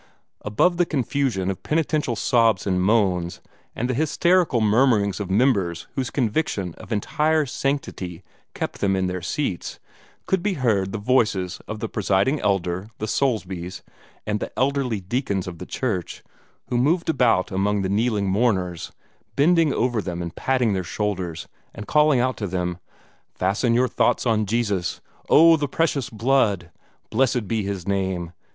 [0.43, 3.39] Above the confusion of penitential sobs and moans,
[3.75, 8.23] and the hysterical murmurings of members whose conviction of entire sanctity
[8.55, 9.77] kept them in their seats,
[10.25, 13.83] could be heard the voices of the Presiding Elder, the Soulsbys,
[14.25, 16.23] and the elderly deacons of the church,
[16.69, 18.91] who moved about among the kneeling mourners,
[19.35, 22.79] bending over them and patting their shoulders, and calling out to them:
[23.35, 24.99] "Fasten your thoughts on Jesus!"
[25.29, 26.71] "Oh, the Precious Blood!"
[27.11, 28.33] "Blessed be His Name!"